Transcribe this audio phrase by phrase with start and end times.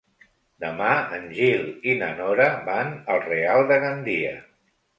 [0.63, 4.37] Demà en Gil i na Nora van al Real de Gandia.